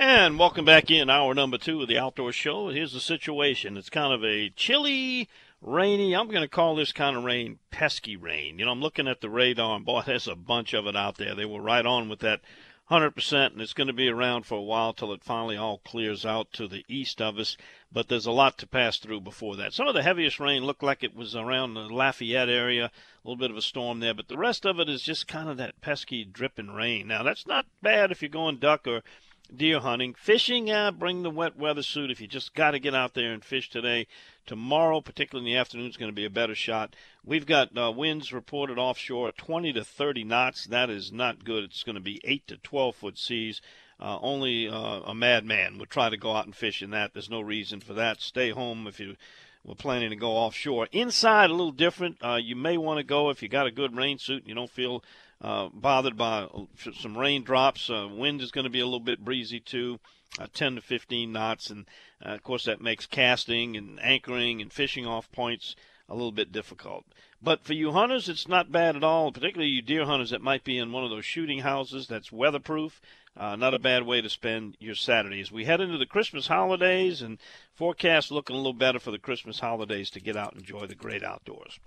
[0.00, 2.68] And welcome back in hour number two of the outdoor show.
[2.68, 3.76] Here's the situation.
[3.76, 5.28] It's kind of a chilly,
[5.60, 6.14] rainy.
[6.14, 8.60] I'm going to call this kind of rain pesky rain.
[8.60, 11.16] You know, I'm looking at the radar and boy, there's a bunch of it out
[11.16, 11.34] there.
[11.34, 12.42] They were right on with that
[12.92, 16.24] 100%, and it's going to be around for a while till it finally all clears
[16.24, 17.56] out to the east of us.
[17.90, 19.74] But there's a lot to pass through before that.
[19.74, 23.36] Some of the heaviest rain looked like it was around the Lafayette area, a little
[23.36, 25.80] bit of a storm there, but the rest of it is just kind of that
[25.80, 27.08] pesky dripping rain.
[27.08, 29.02] Now, that's not bad if you're going duck or
[29.54, 30.14] deer hunting.
[30.14, 33.32] Fishing, yeah, bring the wet weather suit if you just got to get out there
[33.32, 34.06] and fish today.
[34.46, 36.94] Tomorrow, particularly in the afternoon, is going to be a better shot.
[37.24, 40.64] We've got uh, winds reported offshore at 20 to 30 knots.
[40.66, 41.64] That is not good.
[41.64, 43.60] It's going to be 8 to 12 foot seas.
[44.00, 47.12] Uh, only uh, a madman would try to go out and fish in that.
[47.12, 48.20] There's no reason for that.
[48.20, 49.16] Stay home if you
[49.64, 50.88] were planning to go offshore.
[50.92, 52.16] Inside, a little different.
[52.22, 54.54] Uh, you may want to go if you got a good rain suit and you
[54.54, 55.02] don't feel
[55.40, 56.64] uh, bothered by uh,
[57.00, 57.88] some raindrops.
[57.88, 60.00] Uh, wind is going to be a little bit breezy too
[60.38, 61.70] uh, 10 to 15 knots.
[61.70, 61.86] And
[62.24, 65.76] uh, of course, that makes casting and anchoring and fishing off points
[66.08, 67.04] a little bit difficult.
[67.40, 70.64] But for you hunters, it's not bad at all, particularly you deer hunters that might
[70.64, 73.00] be in one of those shooting houses that's weatherproof.
[73.36, 75.40] Not a bad way to spend your Saturday.
[75.40, 77.38] As we head into the Christmas holidays and
[77.74, 80.96] forecast looking a little better for the Christmas holidays to get out and enjoy the
[80.96, 81.78] great outdoors.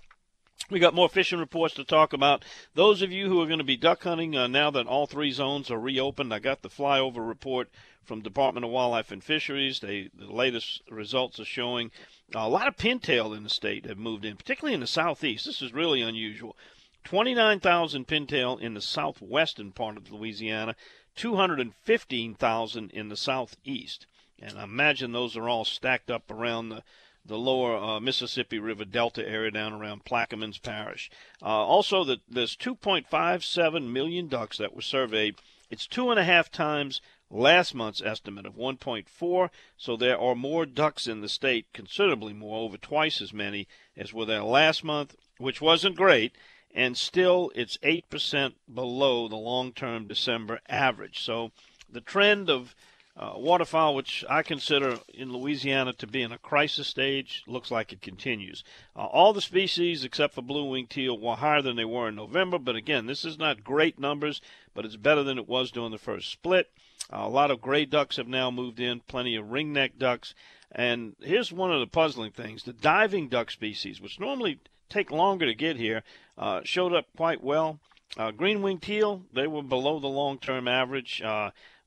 [0.70, 2.44] We got more fishing reports to talk about.
[2.74, 5.30] Those of you who are going to be duck hunting uh, now that all three
[5.30, 7.68] zones are reopened, I got the flyover report
[8.04, 9.80] from Department of Wildlife and Fisheries.
[9.80, 11.90] They, the latest results are showing
[12.34, 15.46] a lot of pintail in the state have moved in, particularly in the southeast.
[15.46, 16.56] This is really unusual.
[17.04, 20.76] 29,000 pintail in the southwestern part of Louisiana,
[21.16, 24.06] 215,000 in the southeast.
[24.38, 26.82] And I imagine those are all stacked up around the,
[27.24, 31.10] the lower uh, Mississippi River Delta area down around Plaquemines Parish.
[31.40, 35.36] Uh, also, the, there's 2.57 million ducks that were surveyed.
[35.70, 37.00] It's two and a half times
[37.30, 42.58] last month's estimate of 1.4, so there are more ducks in the state, considerably more,
[42.58, 43.66] over twice as many
[43.96, 46.32] as were there last month, which wasn't great,
[46.74, 51.20] and still it's 8% below the long term December average.
[51.20, 51.52] So
[51.90, 52.74] the trend of
[53.16, 57.92] uh, waterfowl, which I consider in Louisiana to be in a crisis stage, looks like
[57.92, 58.64] it continues.
[58.96, 62.14] Uh, all the species except for blue winged teal were higher than they were in
[62.14, 64.40] November, but again, this is not great numbers,
[64.74, 66.70] but it's better than it was during the first split.
[67.12, 70.34] Uh, a lot of gray ducks have now moved in, plenty of ringneck ducks.
[70.70, 75.44] And here's one of the puzzling things the diving duck species, which normally take longer
[75.44, 76.02] to get here,
[76.38, 77.78] uh, showed up quite well.
[78.16, 81.20] Uh, green winged teal, they were below the long term average,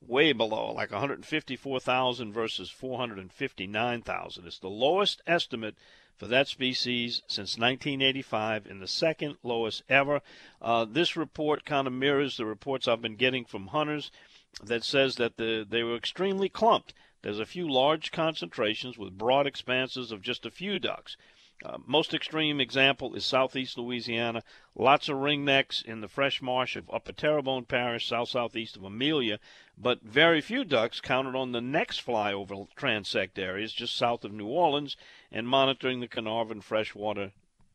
[0.07, 4.47] way below, like 154,000 versus 459,000.
[4.47, 5.75] It's the lowest estimate
[6.17, 10.21] for that species since 1985 and the second lowest ever.
[10.61, 14.11] Uh, this report kind of mirrors the reports I've been getting from hunters
[14.63, 16.93] that says that the, they were extremely clumped.
[17.22, 21.17] There's a few large concentrations with broad expanses of just a few ducks.
[21.63, 24.43] Uh, most extreme example is southeast Louisiana.
[24.75, 29.39] Lots of ringnecks in the fresh marsh of Upper Terrebonne Parish, south southeast of Amelia,
[29.77, 34.47] but very few ducks counted on the next flyover transect areas just south of New
[34.47, 34.97] Orleans
[35.31, 37.31] and monitoring the Caernarvon freshwater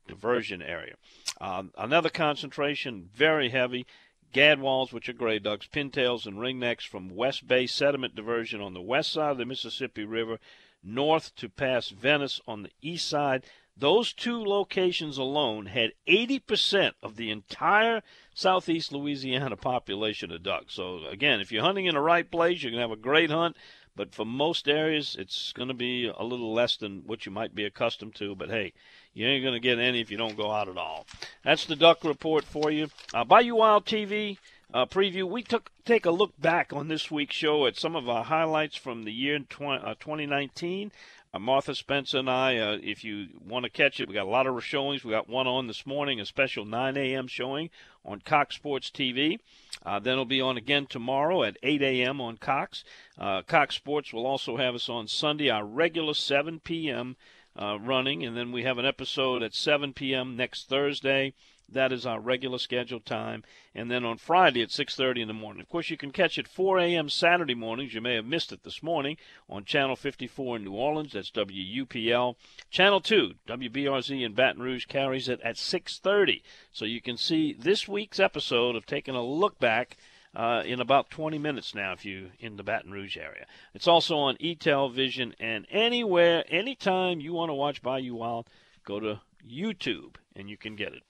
[0.07, 0.97] diversion area.
[1.41, 3.87] Uh, another concentration, very heavy,
[4.35, 8.81] gadwalls, which are gray ducks, pintails, and ringnecks from West Bay sediment diversion on the
[8.81, 10.39] west side of the Mississippi River,
[10.83, 13.45] north to past Venice on the east side.
[13.77, 18.03] Those two locations alone had 80% of the entire
[18.35, 20.75] southeast Louisiana population of ducks.
[20.75, 23.31] So, again, if you're hunting in the right place, you're going to have a great
[23.31, 23.57] hunt.
[23.97, 27.55] But for most areas, it's going to be a little less than what you might
[27.55, 28.35] be accustomed to.
[28.35, 28.73] But hey,
[29.13, 31.07] you ain't going to get any if you don't go out at all.
[31.45, 32.89] That's the duck report for you.
[33.13, 34.39] Uh, Bayou Wild TV
[34.73, 35.25] uh, preview.
[35.25, 38.77] We took take a look back on this week's show at some of our highlights
[38.77, 40.93] from the year 20, uh, 2019.
[41.33, 44.31] Uh, Martha Spencer and I, uh, if you want to catch it, we got a
[44.31, 45.05] lot of showings.
[45.05, 47.29] We got one on this morning, a special 9 a.m.
[47.29, 47.71] showing
[48.05, 49.39] on Cox Sports TV.
[49.85, 52.21] Uh, then it'll be on again tomorrow at 8 a.m.
[52.21, 52.83] on Cox.
[53.17, 57.17] Uh, Cox Sports will also have us on Sunday, our regular 7 p.m.
[57.57, 60.37] Uh, running, and then we have an episode at 7 p.m.
[60.37, 61.35] next Thursday.
[61.73, 63.45] That is our regular scheduled time.
[63.75, 65.63] And then on Friday at 6:30 in the morning.
[65.63, 67.09] Of course, you can catch it 4 a.m.
[67.09, 67.95] Saturday mornings.
[67.95, 69.17] You may have missed it this morning
[69.49, 71.13] on Channel 54 in New Orleans.
[71.13, 72.37] That's WUPL.
[72.71, 76.43] Channel 2, WBRZ in Baton Rouge carries it at 6:30.
[76.73, 79.97] So you can see this week's episode of taking a look back
[80.35, 83.47] uh, in about 20 minutes now if you in the Baton Rouge area.
[83.75, 88.49] It's also on eTelevision and anywhere, anytime you want to watch Bayou Wild,
[88.85, 91.03] go to YouTube and you can get it.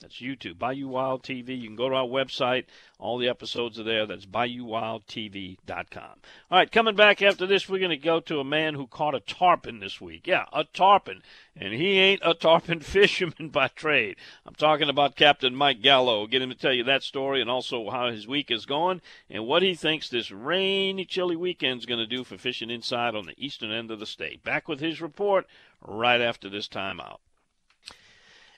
[0.00, 1.58] That's YouTube, Bayou Wild TV.
[1.58, 2.64] You can go to our website.
[2.98, 4.06] All the episodes are there.
[4.06, 6.02] That's BayouWildTV.com.
[6.50, 9.14] All right, coming back after this, we're going to go to a man who caught
[9.14, 10.26] a tarpon this week.
[10.26, 11.22] Yeah, a tarpon.
[11.56, 14.16] And he ain't a tarpon fisherman by trade.
[14.44, 16.26] I'm talking about Captain Mike Gallo.
[16.26, 19.00] Get him to tell you that story and also how his week is going
[19.30, 23.26] and what he thinks this rainy, chilly weekend's going to do for fishing inside on
[23.26, 24.42] the eastern end of the state.
[24.42, 25.46] Back with his report
[25.80, 27.18] right after this timeout.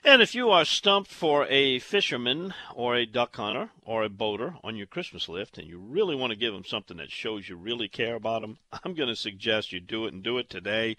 [0.03, 4.55] And if you are stumped for a fisherman or a duck hunter or a boater
[4.63, 7.55] on your Christmas lift and you really want to give them something that shows you
[7.55, 10.97] really care about them, I'm going to suggest you do it and do it today.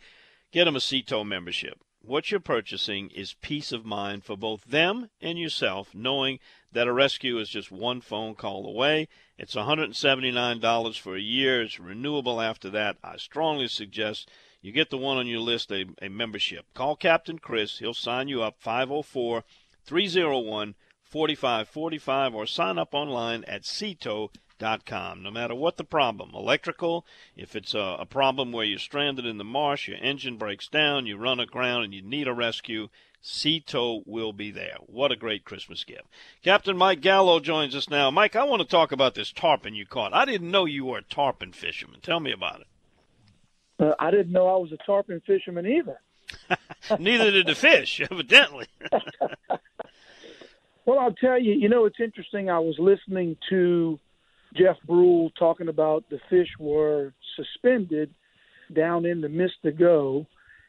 [0.53, 1.81] Get them a Sea Tow membership.
[2.00, 6.39] What you're purchasing is peace of mind for both them and yourself, knowing
[6.73, 9.09] that a rescue is just one phone call away.
[9.37, 11.62] It's $179 for a year.
[11.62, 12.97] It's renewable after that.
[13.03, 16.66] I strongly suggest you get the one on your list, a, a membership.
[16.75, 17.78] Call Captain Chris.
[17.78, 19.44] He'll sign you up 504
[19.84, 20.75] 301
[21.05, 25.22] 4545 or sign up online at seatow.com.
[25.22, 27.06] No matter what the problem, electrical,
[27.37, 31.06] if it's a, a problem where you're stranded in the marsh, your engine breaks down,
[31.06, 32.88] you run aground, and you need a rescue,
[33.22, 34.76] Sea Tow will be there.
[34.87, 36.08] What a great Christmas gift.
[36.43, 38.10] Captain Mike Gallo joins us now.
[38.10, 40.12] Mike, I want to talk about this tarpon you caught.
[40.12, 42.00] I didn't know you were a tarpon fisherman.
[42.00, 42.66] Tell me about it.
[43.79, 46.01] Uh, I didn't know I was a tarpon fisherman either.
[46.99, 48.67] Neither did the fish, evidently.
[50.85, 52.51] well, I'll tell you, you know, it's interesting.
[52.51, 53.99] I was listening to
[54.57, 58.15] Jeff Brule talking about the fish were suspended
[58.73, 60.27] down in the Mystigo,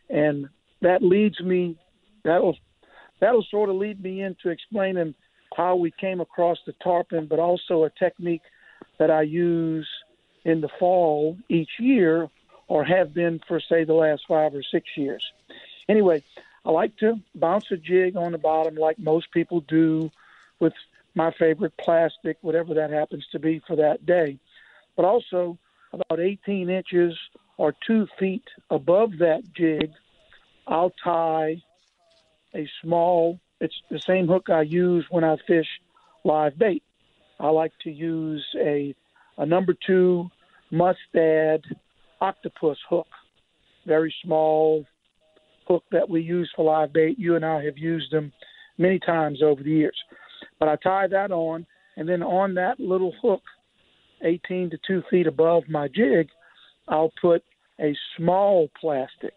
[0.10, 0.48] and
[0.82, 1.78] that leads me.
[2.24, 2.58] That'll
[3.20, 5.16] that'll sort of lead me into explaining
[5.56, 8.44] how we came across the tarpon, but also a technique
[8.98, 9.88] that I use
[10.46, 12.30] in the fall each year
[12.70, 15.26] or have been for, say, the last five or six years.
[15.90, 16.24] Anyway,
[16.64, 20.12] I like to bounce a jig on the bottom like most people do
[20.60, 20.74] with
[21.16, 24.38] my favorite plastic, whatever that happens to be for that day.
[24.96, 25.58] But also,
[25.92, 27.18] about 18 inches
[27.58, 29.92] or two feet above that jig,
[30.68, 31.64] I'll tie
[32.54, 35.68] a small, it's the same hook I use when I fish
[36.24, 36.84] live bait.
[37.40, 38.94] I like to use a,
[39.38, 40.30] a number two
[40.72, 41.64] mustad
[42.22, 43.08] octopus hook,
[43.86, 44.86] very small
[45.68, 47.18] hook that we use for live bait.
[47.18, 48.32] You and I have used them
[48.78, 49.98] many times over the years.
[50.60, 51.66] But I tie that on,
[51.98, 53.42] and then on that little hook,
[54.24, 56.28] 18 to 2 feet above my jig,
[56.88, 57.44] I'll put
[57.80, 59.34] a small plastic.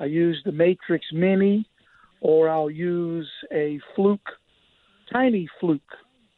[0.00, 1.68] I use the Matrix Mini,
[2.20, 4.28] or I'll use a fluke,
[5.12, 5.80] tiny fluke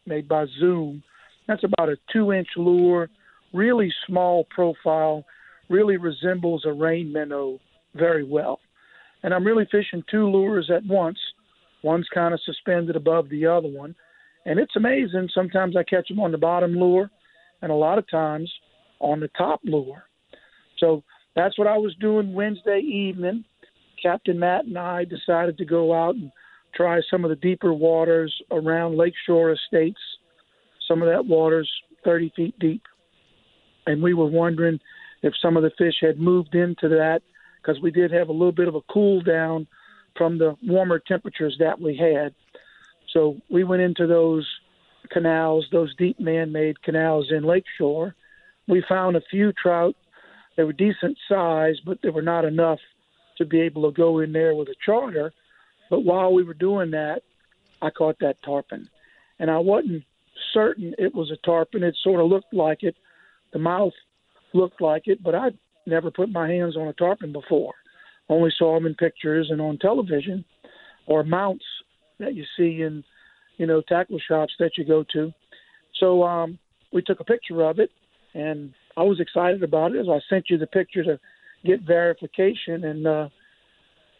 [0.07, 1.03] made by Zoom.
[1.47, 3.09] That's about a two inch lure,
[3.53, 5.25] really small profile,
[5.69, 7.59] really resembles a rain minnow
[7.95, 8.61] very well.
[9.23, 11.19] And I'm really fishing two lures at once.
[11.83, 13.95] One's kind of suspended above the other one.
[14.47, 15.29] And it's amazing.
[15.35, 17.11] Sometimes I catch them on the bottom lure,
[17.63, 18.51] and a lot of times
[19.01, 20.05] on the top lure.
[20.79, 21.03] So
[21.37, 23.45] that's what I was doing Wednesday evening.
[24.03, 26.31] Captain Matt and I decided to go out and
[26.75, 30.01] try some of the deeper waters around Lakeshore Estates.
[30.87, 31.71] Some of that water's
[32.05, 32.83] 30 feet deep.
[33.87, 34.79] And we were wondering
[35.23, 37.23] if some of the fish had moved into that
[37.61, 39.67] because we did have a little bit of a cool down
[40.17, 42.35] from the warmer temperatures that we had.
[43.13, 44.47] So we went into those
[45.11, 48.15] canals, those deep man-made canals in Lakeshore.
[48.67, 49.97] We found a few trout.
[50.57, 52.81] They were decent size, but they were not enough
[53.39, 55.33] to be able to go in there with a charter.
[55.89, 57.23] But while we were doing that,
[57.81, 58.91] I caught that tarpon,
[59.39, 60.03] and I wasn't
[60.53, 61.85] certain it was a tarpon.
[61.85, 62.97] It sort of looked like it.
[63.53, 63.93] The mouth
[64.55, 67.75] looked like it, but I'd never put my hands on a tarpon before.
[68.29, 70.45] Only saw them in pictures and on television,
[71.07, 71.65] or mounts
[72.19, 73.03] that you see in,
[73.57, 75.33] you know, tackle shops that you go to.
[75.99, 76.59] So um,
[76.93, 77.91] we took a picture of it,
[78.35, 80.01] and I was excited about it.
[80.01, 81.19] As I sent you the picture to
[81.65, 83.29] get verification, and uh,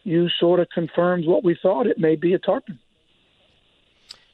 [0.03, 2.79] you sort of confirmed what we thought it may be a tarpon.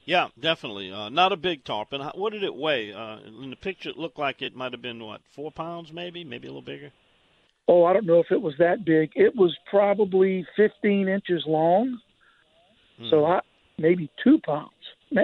[0.06, 0.92] Yeah, definitely.
[0.92, 2.02] Uh, not a big tarpon.
[2.14, 2.94] What did it weigh?
[2.94, 6.24] Uh, in the picture, it looked like it might have been what four pounds, maybe,
[6.24, 6.92] maybe a little bigger.
[7.68, 9.12] Oh, I don't know if it was that big.
[9.16, 12.00] It was probably 15 inches long,
[13.00, 13.10] hmm.
[13.10, 13.42] so I
[13.80, 14.72] maybe two pounds.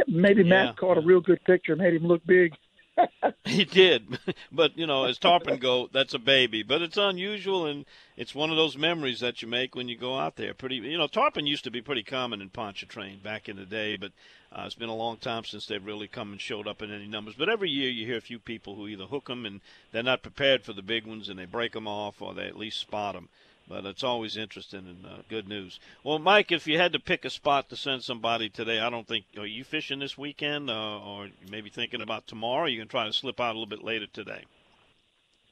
[0.08, 0.74] Maybe Matt yeah.
[0.74, 2.54] caught a real good picture, and made him look big.
[3.46, 4.20] he did,
[4.52, 6.64] but you know, as tarpon go, that's a baby.
[6.64, 7.86] But it's unusual, and
[8.18, 10.54] it's one of those memories that you make when you go out there.
[10.54, 13.96] Pretty, you know, tarpon used to be pretty common in Pontchartrain back in the day,
[13.96, 14.12] but
[14.52, 17.08] uh, it's been a long time since they've really come and showed up in any
[17.08, 17.36] numbers.
[17.38, 20.24] But every year you hear a few people who either hook them and they're not
[20.24, 23.16] prepared for the big ones, and they break them off, or they at least spot
[23.16, 23.30] them
[23.72, 25.80] but it's always interesting and uh, good news.
[26.04, 29.08] Well, Mike, if you had to pick a spot to send somebody today, I don't
[29.08, 32.68] think are you fishing this weekend, uh, or maybe thinking about tomorrow?
[32.68, 34.44] you can try to slip out a little bit later today.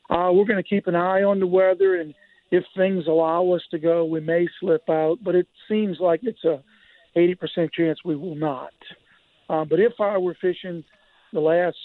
[0.09, 2.13] Uh, we're going to keep an eye on the weather, and
[2.51, 5.19] if things allow us to go, we may slip out.
[5.23, 6.61] But it seems like it's a
[7.15, 8.73] 80% chance we will not.
[9.49, 10.83] Uh, but if I were fishing
[11.31, 11.77] the last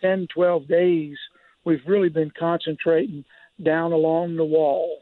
[0.00, 1.16] 10, 12 days,
[1.64, 3.24] we've really been concentrating
[3.62, 5.00] down along the wall.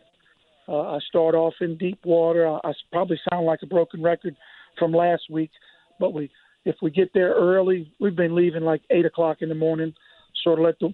[0.72, 2.48] Uh, I start off in deep water.
[2.48, 4.34] I, I probably sound like a broken record
[4.78, 5.50] from last week,
[6.00, 6.30] but we
[6.64, 9.92] if we get there early, we've been leaving like eight o'clock in the morning,
[10.42, 10.90] sort of let the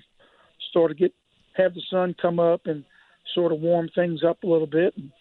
[0.73, 1.15] sort of get
[1.57, 2.85] have the sun come up and
[3.35, 5.13] sort of warm things up a little bit and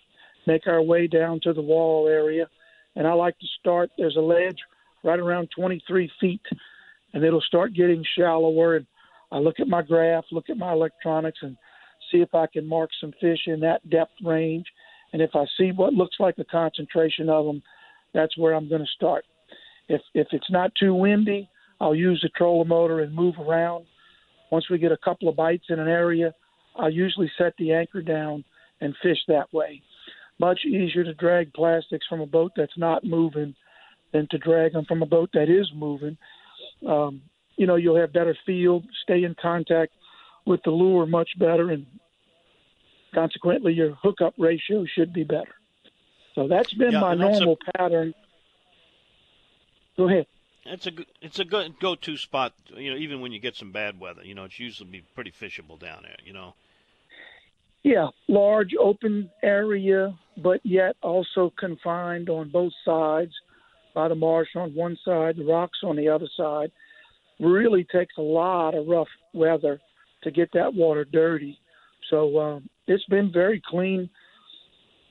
[0.48, 2.48] make our way down to the wall area.
[2.96, 3.92] And I like to start.
[3.98, 4.58] There's a ledge
[5.04, 6.42] right around 23 feet,
[7.14, 8.78] and it'll start getting shallower.
[8.78, 8.88] And
[9.32, 11.58] I look at my graph, look at my electronics, and
[12.12, 14.66] see if I can mark some fish in that depth range.
[15.14, 17.62] And if I see what looks like a concentration of them,
[18.14, 19.26] that's where I'm going to start.
[19.90, 21.50] If if it's not too windy,
[21.80, 23.86] I'll use the trolling motor and move around.
[24.52, 26.34] Once we get a couple of bites in an area,
[26.76, 28.44] I'll usually set the anchor down
[28.82, 29.82] and fish that way.
[30.40, 33.56] Much easier to drag plastics from a boat that's not moving
[34.14, 36.18] than to drag them from a boat that is moving.
[36.88, 37.22] Um,
[37.56, 39.92] you know, you'll have better feel, stay in contact
[40.48, 41.86] with the lure much better, and
[43.14, 45.54] consequently, your hookup ratio should be better.
[46.34, 48.14] So that's been yeah, my normal a, pattern.
[49.98, 50.28] Go ahead.
[50.66, 52.54] It's a it's a good go-to spot.
[52.76, 55.32] You know, even when you get some bad weather, you know, it's usually be pretty
[55.32, 56.18] fishable down there.
[56.24, 56.54] You know.
[57.84, 63.32] Yeah, large open area, but yet also confined on both sides
[63.94, 66.72] by the marsh on one side, the rocks on the other side.
[67.40, 69.80] Really takes a lot of rough weather
[70.28, 71.60] to get that water dirty.
[72.10, 74.10] So um, it's been very clean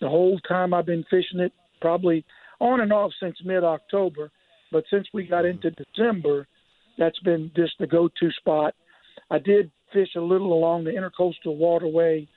[0.00, 2.24] the whole time I've been fishing it, probably
[2.60, 4.30] on and off since mid October.
[4.72, 6.46] But since we got into December,
[6.98, 8.74] that's been just the go to spot.
[9.30, 12.28] I did fish a little along the intercoastal waterway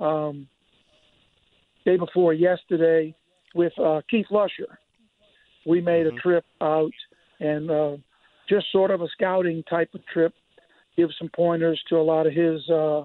[0.00, 0.48] um,
[1.84, 3.14] day before yesterday
[3.54, 4.78] with uh, Keith Lusher.
[5.66, 6.16] We made mm-hmm.
[6.16, 6.92] a trip out
[7.40, 7.96] and uh,
[8.48, 10.34] just sort of a scouting type of trip
[10.96, 13.04] give some pointers to a lot of his uh,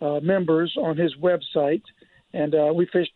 [0.00, 1.82] uh, members on his website.
[2.32, 3.12] And uh, we fished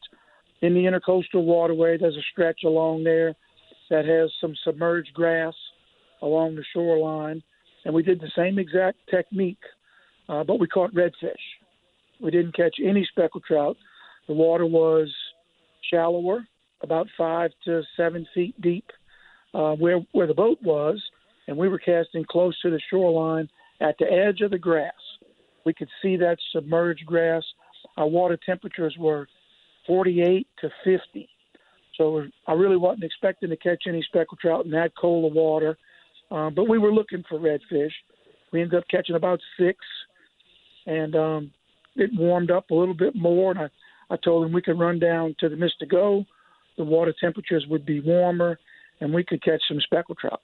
[0.63, 1.99] in the intercoastal waterway.
[1.99, 3.35] There's a stretch along there
[3.91, 5.55] that has some submerged grass
[6.23, 7.43] along the shoreline.
[7.85, 9.63] And we did the same exact technique,
[10.29, 11.35] uh, but we caught redfish.
[12.21, 13.77] We didn't catch any speckled trout.
[14.29, 15.13] The water was
[15.91, 16.47] shallower,
[16.81, 18.87] about five to seven feet deep,
[19.53, 21.03] uh, where where the boat was,
[21.49, 23.49] and we were casting close to the shoreline
[23.81, 24.93] at the edge of the grass.
[25.65, 27.43] We could see that submerged grass.
[27.97, 29.27] Our water temperatures were
[29.87, 31.29] 48 to 50.
[31.97, 35.77] So I really wasn't expecting to catch any speckled trout in that cold of water,
[36.31, 37.93] um, but we were looking for redfish.
[38.53, 39.79] We ended up catching about six,
[40.87, 41.51] and um,
[41.97, 43.51] it warmed up a little bit more.
[43.51, 43.69] And I,
[44.11, 46.25] I told him we could run down to the Mystigo.
[46.79, 48.59] The water temperatures would be warmer,
[49.01, 50.41] and we could catch some speckled trout.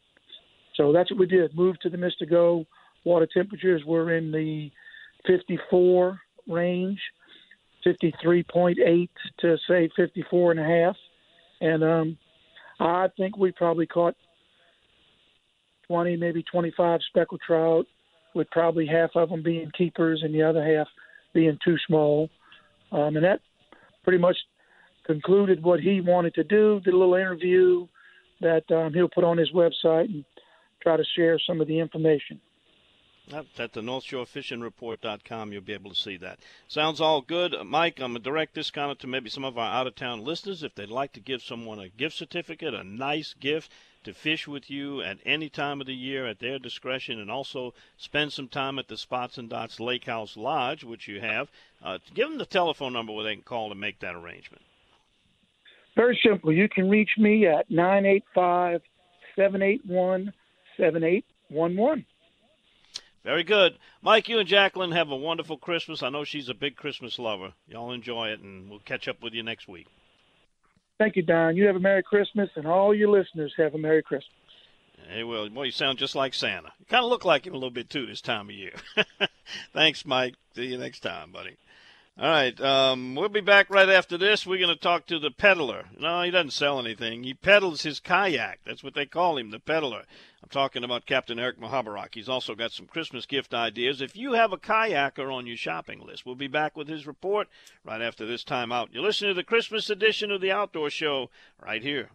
[0.76, 1.56] So that's what we did.
[1.56, 2.66] Moved to the Mystigo
[3.04, 4.70] water temperatures were in the
[5.26, 7.00] 54 range,
[7.86, 9.08] 53.8
[9.40, 10.96] to say 54 and a half.
[11.60, 12.18] And um,
[12.80, 14.14] I think we probably caught
[15.88, 17.86] 20, maybe 25 speckled trout,
[18.34, 20.86] with probably half of them being keepers and the other half
[21.34, 22.28] being too small.
[22.92, 23.40] Um, and that
[24.04, 24.36] pretty much
[25.06, 26.80] concluded what he wanted to do.
[26.84, 27.86] Did a little interview
[28.40, 30.24] that um, he'll put on his website and
[30.82, 32.40] try to share some of the information.
[33.30, 36.38] At the NorthshoreFishingReport.com, you'll be able to see that.
[36.66, 37.54] Sounds all good.
[37.66, 40.24] Mike, I'm going to direct this of to maybe some of our out of town
[40.24, 40.62] listeners.
[40.62, 43.70] If they'd like to give someone a gift certificate, a nice gift
[44.04, 47.74] to fish with you at any time of the year at their discretion, and also
[47.98, 51.50] spend some time at the Spots and Dots Lake House Lodge, which you have,
[51.82, 54.62] uh, give them the telephone number where they can call to make that arrangement.
[55.96, 56.52] Very simple.
[56.52, 58.80] You can reach me at 985
[59.36, 60.32] 781
[60.78, 62.06] 7811.
[63.24, 63.78] Very good.
[64.00, 66.02] Mike, you and Jacqueline have a wonderful Christmas.
[66.02, 67.52] I know she's a big Christmas lover.
[67.66, 69.86] Y'all enjoy it, and we'll catch up with you next week.
[70.98, 71.56] Thank you, Don.
[71.56, 74.32] You have a Merry Christmas, and all your listeners have a Merry Christmas.
[75.08, 76.72] Hey, well, boy, you sound just like Santa.
[76.78, 78.74] You kind of look like him a little bit too this time of year.
[79.72, 80.34] Thanks, Mike.
[80.54, 81.56] See you next time, buddy.
[82.20, 84.44] All right, um, we'll be back right after this.
[84.44, 85.84] We're going to talk to the peddler.
[86.00, 87.22] No, he doesn't sell anything.
[87.22, 88.58] He peddles his kayak.
[88.66, 90.02] That's what they call him, the peddler.
[90.42, 92.14] I'm talking about Captain Eric Mahabarak.
[92.14, 94.00] He's also got some Christmas gift ideas.
[94.00, 97.46] If you have a kayaker on your shopping list, we'll be back with his report
[97.84, 98.88] right after this time out.
[98.92, 101.30] You're listening to the Christmas edition of the Outdoor Show
[101.62, 102.10] right here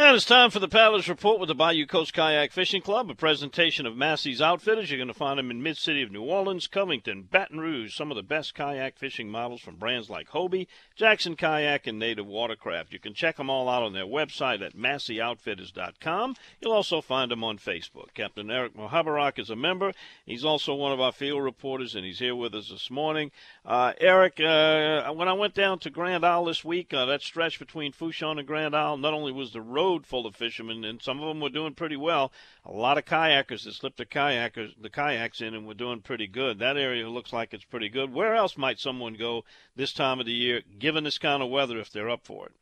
[0.00, 3.16] and it's time for the Paddlers Report with the Bayou Coast Kayak Fishing Club, a
[3.16, 4.92] presentation of Massey's Outfitters.
[4.92, 8.16] You're going to find them in mid-city of New Orleans, Covington, Baton Rouge, some of
[8.16, 12.92] the best kayak fishing models from brands like Hobie, Jackson Kayak, and Native Watercraft.
[12.92, 16.36] You can check them all out on their website at MasseyOutfitters.com.
[16.60, 18.14] You'll also find them on Facebook.
[18.14, 19.92] Captain Eric Mohabarak is a member.
[20.24, 23.32] He's also one of our field reporters, and he's here with us this morning.
[23.66, 27.58] Uh, Eric, uh, when I went down to Grand Isle this week, uh, that stretch
[27.58, 31.00] between Fourchon and Grand Isle, not only was the road road full of fishermen, and
[31.02, 32.30] some of them were doing pretty well.
[32.64, 36.26] A lot of kayakers that slipped the kayakers the kayaks in and were doing pretty
[36.26, 36.58] good.
[36.58, 38.12] That area looks like it's pretty good.
[38.12, 39.44] Where else might someone go
[39.76, 42.52] this time of the year, given this kind of weather, if they're up for it?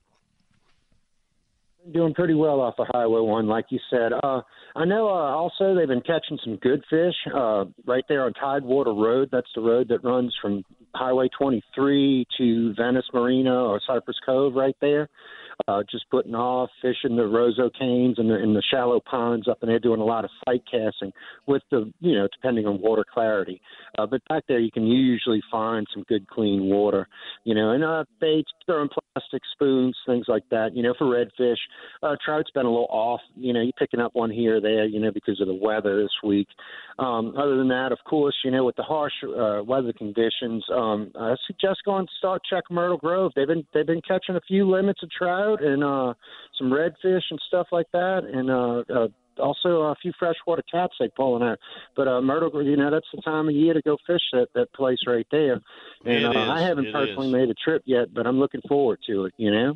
[1.93, 4.11] doing pretty well off of Highway One, like you said.
[4.13, 4.41] Uh,
[4.75, 5.07] I know.
[5.07, 9.29] Uh, also, they've been catching some good fish uh, right there on Tidewater Road.
[9.31, 10.65] That's the road that runs from
[10.97, 15.09] Highway 23 to Venice Marina or Cypress Cove, right there
[15.69, 19.59] uh, just putting off, fishing the roseau canes and the, and the shallow ponds up
[19.63, 21.13] in there, doing a lot of sight casting
[21.47, 23.61] with the, you know, depending on water clarity.
[23.99, 27.09] Uh, but back there, you can usually find some good clean water,
[27.45, 31.57] you know, and uh, baits, throwing plastic spoons, things like that, you know, for redfish.
[32.03, 34.85] Uh, trout's been a little off, you know, you're picking up one here or there,
[34.85, 36.49] you know, because of the weather this week.
[36.99, 41.11] Um, other than that, of course, you know, with the harsh uh, weather conditions, um,
[41.19, 43.33] I suggest going to start check Myrtle Grove.
[43.35, 46.15] They've been they've been catching a few limits of trout and uh,
[46.59, 51.09] some redfish and stuff like that, and uh, uh, also a few freshwater cats they
[51.09, 51.59] pulling out.
[51.97, 54.73] But uh, Myrtle, you know, that's the time of year to go fish that that
[54.73, 55.61] place right there.
[56.05, 57.33] And uh, I haven't it personally is.
[57.33, 59.35] made a trip yet, but I'm looking forward to it.
[59.37, 59.75] You know.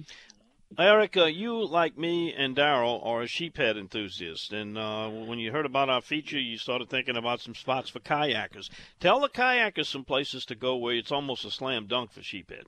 [0.79, 5.67] Erica, you like me and Daryl are a sheephead enthusiast, and uh, when you heard
[5.67, 8.71] about our feature, you started thinking about some spots for kayakers.
[9.01, 12.67] Tell the kayakers some places to go where it's almost a slam dunk for sheephead.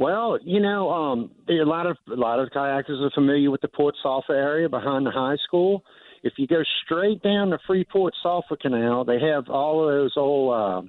[0.00, 3.68] Well, you know, um, a lot of a lot of kayakers are familiar with the
[3.68, 5.84] Port Sulphur area behind the high school.
[6.22, 10.54] If you go straight down the Freeport Sulphur Canal, they have all of those old
[10.54, 10.88] uh,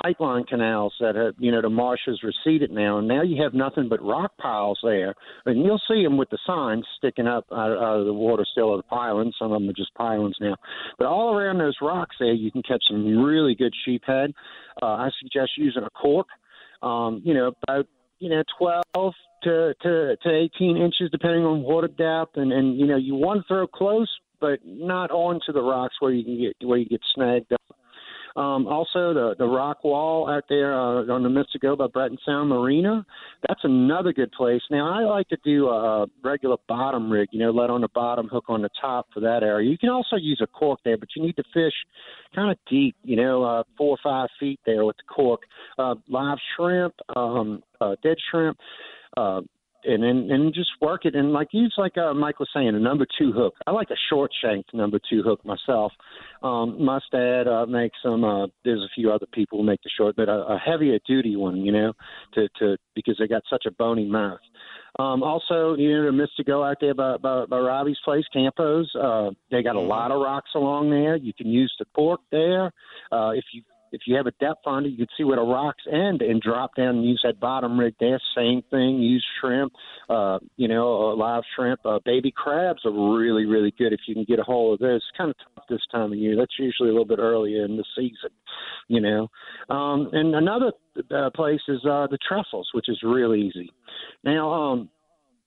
[0.00, 3.54] pipeline canals that have, you know, the marsh has receded now, and now you have
[3.54, 5.16] nothing but rock piles there.
[5.46, 8.72] And you'll see them with the signs sticking up out, out of the water still
[8.72, 9.34] of the pilings.
[9.36, 10.54] Some of them are just pilings now.
[10.96, 14.32] But all around those rocks there, you can catch some really good sheephead.
[14.80, 16.28] Uh, I suggest using a cork.
[16.82, 17.86] Um, you know, about
[18.18, 22.36] you know, 12 to, to, to 18 inches, depending on water depth.
[22.36, 24.08] And, and, you know, you want to throw close,
[24.40, 27.52] but not onto the rocks where you can get, where you get snagged.
[28.36, 33.06] Um, also, the the rock wall out there uh, on the by Breton Sound Marina.
[33.46, 34.62] That's another good place.
[34.70, 37.28] Now, I like to do a regular bottom rig.
[37.30, 39.70] You know, let on the bottom, hook on the top for that area.
[39.70, 41.74] You can also use a cork there, but you need to fish
[42.34, 42.96] kind of deep.
[43.04, 45.42] You know, uh, four or five feet there with the cork.
[45.78, 48.58] Uh, live shrimp, um, uh, dead shrimp.
[49.16, 49.42] Uh,
[49.84, 52.78] and then and just work it and like use like uh, Mike was saying a
[52.78, 53.54] number two hook.
[53.66, 55.92] I like a short shanked number two hook myself.
[56.42, 58.24] Um, Mustad uh, makes some.
[58.24, 61.36] Uh, there's a few other people who make the short, but a, a heavier duty
[61.36, 61.92] one, you know,
[62.34, 64.40] to to because they got such a bony mouth.
[64.96, 68.88] Um, also, you know, the Mystico out there by, by, by Robbie's place, Campos.
[68.94, 71.16] Uh, they got a lot of rocks along there.
[71.16, 72.66] You can use the cork there.
[73.10, 73.62] Uh, if you
[73.94, 76.74] if you have a depth finder, you can see where the rocks end and drop
[76.74, 78.20] down and use that bottom rig there.
[78.36, 78.98] Same thing.
[78.98, 79.72] Use shrimp,
[80.10, 81.80] uh, you know, live shrimp.
[81.84, 84.96] Uh, baby crabs are really, really good if you can get a hold of those.
[84.96, 86.36] It's kind of tough this time of year.
[86.36, 88.30] That's usually a little bit earlier in the season,
[88.88, 89.28] you know.
[89.70, 90.72] Um, and another
[91.14, 93.72] uh, place is uh, the trestles, which is real easy.
[94.24, 94.90] Now, um,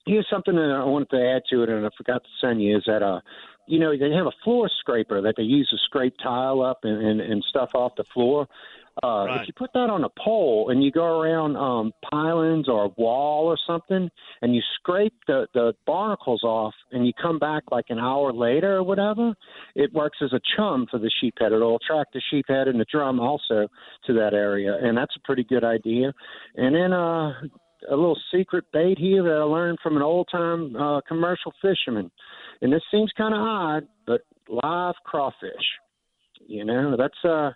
[0.06, 2.78] here's something that I wanted to add to it, and I forgot to send you
[2.78, 3.20] is that uh,
[3.68, 7.04] you know, they have a floor scraper that they use to scrape tile up and,
[7.04, 8.48] and, and stuff off the floor.
[9.02, 9.40] Uh, Right.
[9.40, 12.88] If you put that on a pole and you go around um, pilings or a
[12.96, 14.10] wall or something,
[14.42, 18.76] and you scrape the, the barnacles off, and you come back like an hour later
[18.76, 19.34] or whatever,
[19.76, 21.52] it works as a chum for the sheephead.
[21.52, 23.68] It'll attract the sheephead and the drum also
[24.06, 26.12] to that area, and that's a pretty good idea.
[26.56, 27.34] And then uh,
[27.88, 32.10] a little secret bait here that I learned from an old time uh, commercial fisherman
[32.60, 35.52] and this seems kind of odd, but live crawfish.
[36.46, 37.54] You know, that's a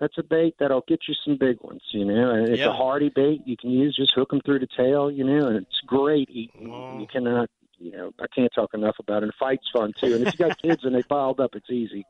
[0.00, 1.82] that's a bait that'll get you some big ones.
[1.92, 2.70] You know, and it's Yeah.
[2.70, 3.94] a hardy bait you can use.
[3.94, 5.10] Just hook them through the tail.
[5.10, 6.70] You know, and it's great eating.
[6.72, 6.98] Oh.
[6.98, 7.46] You can uh,
[7.78, 9.24] you know, I can't talk enough about it.
[9.26, 10.14] And fight's fun too.
[10.14, 12.04] And if you got kids and they piled up, it's easy.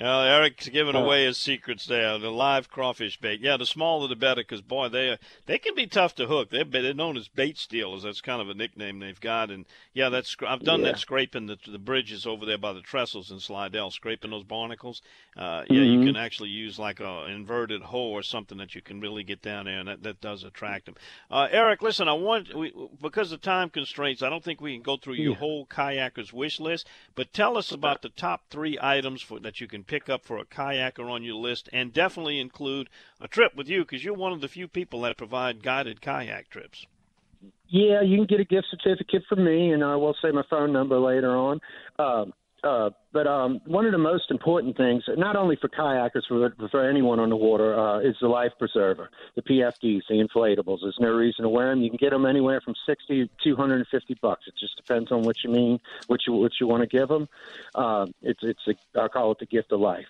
[0.00, 2.18] Well, Eric's giving uh, away his secrets there.
[2.18, 3.40] The live crawfish bait.
[3.40, 6.48] Yeah, the smaller the better, because boy, they they can be tough to hook.
[6.50, 8.04] They're, they're known as bait stealers.
[8.04, 9.50] That's kind of a nickname they've got.
[9.50, 10.92] And yeah, that's I've done yeah.
[10.92, 15.02] that scraping the the bridges over there by the trestles in Slidell, scraping those barnacles.
[15.36, 16.00] Uh, yeah, mm-hmm.
[16.00, 19.42] you can actually use like a inverted hoe or something that you can really get
[19.42, 20.94] down there, and that, that does attract them.
[21.30, 24.82] Uh, Eric, listen, I want we, because of time constraints, I don't think we can
[24.82, 25.38] go through your yeah.
[25.38, 26.88] whole kayaker's wish list.
[27.14, 30.38] But tell us about the top three items for that you can pick up for
[30.38, 32.88] a kayaker on your list, and definitely include
[33.20, 36.48] a trip with you because you're one of the few people that provide guided kayak
[36.48, 36.86] trips.
[37.66, 40.72] Yeah, you can get a gift certificate from me, and I will say my phone
[40.72, 41.60] number later on.
[41.98, 46.54] Um, uh, but um, one of the most important things, not only for kayakers, for,
[46.70, 50.78] for anyone on the water, uh, is the life preserver, the PFDs, the inflatables.
[50.82, 51.82] There's no reason to wear them.
[51.82, 54.44] You can get them anywhere from 60 to 250 bucks.
[54.46, 57.28] It just depends on what you mean, what you what you want to give them.
[57.74, 60.04] Uh, it's it's a, I call it the gift of life.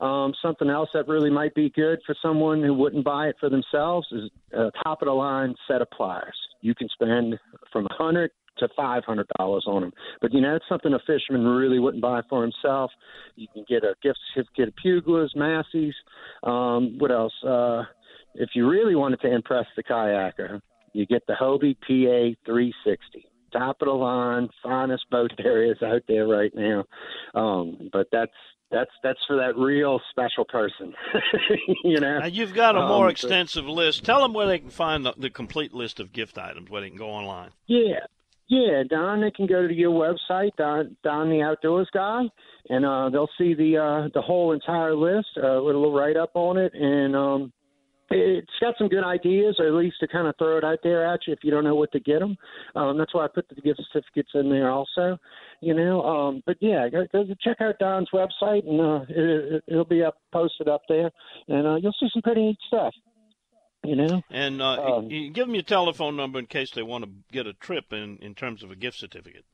[0.00, 3.48] Um, something else that really might be good for someone who wouldn't buy it for
[3.48, 6.36] themselves is a top of the line set of pliers.
[6.62, 7.38] You can spend
[7.72, 9.92] from a hundred to five hundred dollars on them.
[10.20, 12.90] But you know, it's something a fisherman really wouldn't buy for himself.
[13.36, 15.94] You can get a gift certificate of Puglia's, Massey's.
[16.42, 17.32] Um, what else?
[17.46, 17.84] Uh,
[18.34, 20.60] if you really wanted to impress the kayaker,
[20.92, 23.26] you get the Hobie PA 360.
[23.52, 26.84] Top of the line, finest boat there is out there right now.
[27.34, 28.32] Um, but that's
[28.70, 30.94] that's that's for that real special person.
[31.84, 32.20] you know.
[32.20, 34.04] Now you've got a more um, extensive list.
[34.04, 36.88] Tell them where they can find the, the, complete list of gift items, where they
[36.88, 37.50] can go online.
[37.66, 38.06] Yeah,
[38.50, 42.22] yeah, Don, they can go to your website, Don, Don the Outdoors Guy,
[42.68, 46.16] and uh, they'll see the uh, the whole entire list uh, with a little write
[46.16, 47.52] up on it, and um,
[48.10, 51.06] it's got some good ideas, or at least to kind of throw it out there
[51.06, 52.36] at you if you don't know what to get them.
[52.74, 55.16] Um, that's why I put the gift certificates in there also,
[55.60, 56.02] you know.
[56.02, 60.16] Um, but yeah, go, go check out Don's website, and uh, it, it'll be up
[60.32, 61.12] posted up there,
[61.46, 62.94] and uh, you'll see some pretty neat stuff
[63.84, 64.22] you know.
[64.30, 67.52] And uh, um, give them your telephone number in case they want to get a
[67.52, 69.44] trip in in terms of a gift certificate.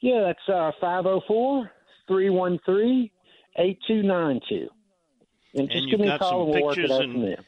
[0.00, 1.70] Yeah, that's uh, five zero oh four
[2.06, 3.12] three one three
[3.56, 4.68] eight two nine two.
[5.54, 7.44] And just give me a call and we'll work it out and, from there.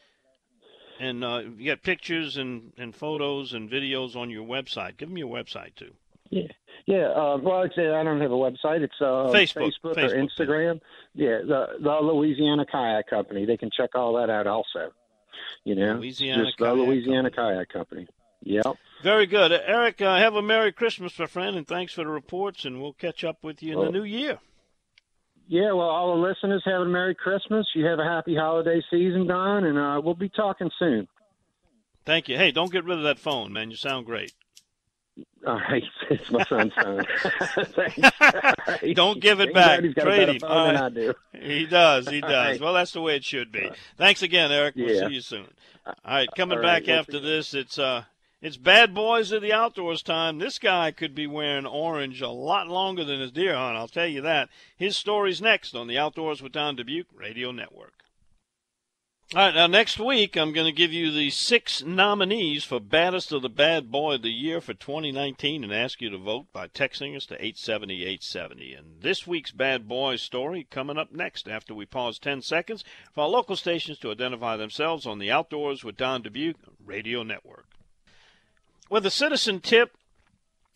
[0.99, 4.97] And uh, you got pictures and, and photos and videos on your website.
[4.97, 5.93] Give them your website too.
[6.29, 6.47] Yeah,
[6.85, 7.07] yeah.
[7.09, 8.81] Uh, well, I don't have a website.
[8.81, 10.81] It's uh, Facebook, Facebook, Facebook, or Instagram.
[11.13, 13.45] Yeah, the the Louisiana Kayak Company.
[13.45, 14.93] They can check all that out also.
[15.63, 17.55] You know, Louisiana just the Louisiana Company.
[17.55, 18.07] Kayak Company.
[18.43, 18.75] Yep.
[19.03, 20.01] Very good, Eric.
[20.01, 22.65] Uh, have a Merry Christmas, my friend, and thanks for the reports.
[22.65, 24.39] And we'll catch up with you in well, the new year.
[25.47, 27.67] Yeah, well, all the listeners have a Merry Christmas.
[27.75, 31.07] You have a happy holiday season, Don, and uh, we'll be talking soon.
[32.05, 32.37] Thank you.
[32.37, 33.69] Hey, don't get rid of that phone, man.
[33.69, 34.33] You sound great.
[35.45, 37.03] All right, it's my son's phone.
[37.77, 38.95] right.
[38.95, 39.81] Don't give it back.
[39.81, 41.13] He's got Trade a better phone than I do.
[41.33, 42.07] He does.
[42.07, 42.31] He does.
[42.31, 42.61] Right.
[42.61, 43.71] Well, that's the way it should be.
[43.97, 44.75] Thanks again, Eric.
[44.75, 45.07] We'll yeah.
[45.07, 45.47] see you soon.
[45.85, 48.03] All right, coming All right, back after this, it's uh,
[48.41, 50.37] it's bad boys of the outdoors time.
[50.37, 53.77] This guy could be wearing orange a lot longer than his deer hunt.
[53.77, 54.49] I'll tell you that.
[54.75, 57.93] His story's next on the Outdoors with Don Dubuc Radio Network.
[59.33, 63.31] All right, now next week I'm going to give you the six nominees for Baddest
[63.31, 66.67] of the Bad Boy of the Year for 2019 and ask you to vote by
[66.67, 68.73] texting us to 870 870.
[68.73, 73.21] And this week's Bad Boy story coming up next after we pause 10 seconds for
[73.21, 77.67] our local stations to identify themselves on the Outdoors with Don Dubuc Radio Network.
[78.89, 79.95] With a citizen tip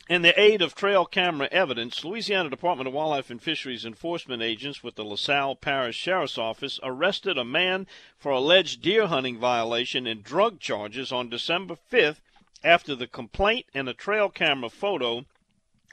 [0.08, 4.84] in the aid of trail camera evidence, Louisiana Department of Wildlife and Fisheries enforcement agents
[4.84, 7.88] with the LaSalle Parish Sheriff's Office arrested a man
[8.18, 12.18] for alleged deer hunting violation and drug charges on December 5th
[12.64, 15.26] after the complaint and a trail camera photo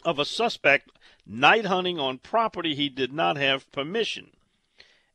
[0.04, 0.90] of a suspect
[1.26, 4.30] night hunting on property he did not have permission.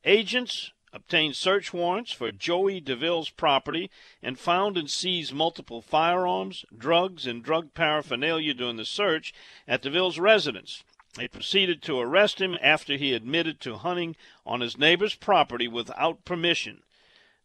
[0.06, 3.90] Agents obtained search warrants for Joey DeVille's property,
[4.22, 9.34] and found and seized multiple firearms, drugs, and drug paraphernalia during the search
[9.68, 10.84] at DeVille's residence.
[11.16, 16.26] They proceeded to arrest him after he admitted to hunting on his neighbor's property without
[16.26, 16.84] permission.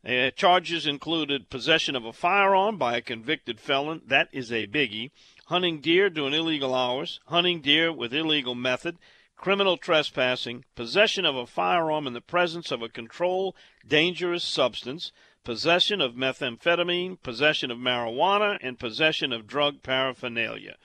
[0.05, 5.11] The charges included possession of a firearm by a convicted felon, that is a biggie,
[5.46, 8.98] hunting deer during illegal hours, hunting deer with illegal method,
[9.42, 15.11] criminal trespassing, possession of a firearm in the presence of a controlled dangerous substance,
[15.42, 20.76] possession of methamphetamine, possession of marijuana, and possession of drug paraphernalia.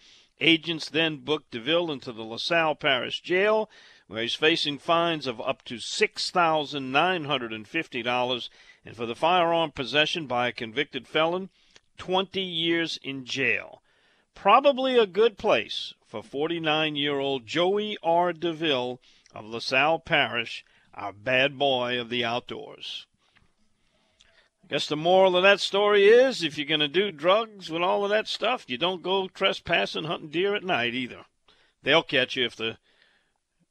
[0.41, 3.69] Agents then booked DeVille into the LaSalle Parish Jail,
[4.07, 8.49] where he's facing fines of up to $6,950,
[8.83, 11.51] and for the firearm possession by a convicted felon,
[11.99, 13.83] 20 years in jail.
[14.39, 18.31] Probably a good place for 49 year old Joey R.
[18.33, 19.01] DeVille
[19.33, 23.07] of LaSalle Parish, our bad boy of the outdoors.
[24.63, 27.81] I guess the moral of that story is if you're going to do drugs with
[27.81, 31.25] all of that stuff, you don't go trespassing hunting deer at night either.
[31.81, 32.77] They'll catch you if the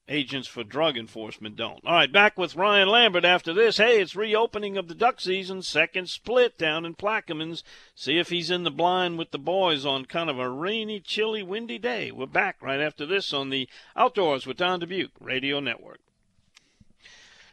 [0.08, 1.84] agents for drug enforcement don't.
[1.84, 3.78] All right, back with Ryan Lambert after this.
[3.78, 7.62] Hey, it's reopening of the duck season, second split down in Plaquemines.
[7.94, 11.42] See if he's in the blind with the boys on kind of a rainy, chilly,
[11.42, 12.10] windy day.
[12.10, 16.00] We're back right after this on the Outdoors with Don Dubuc Radio Network.